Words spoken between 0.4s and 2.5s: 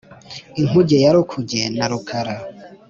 inkungu ya rukuge na rukara,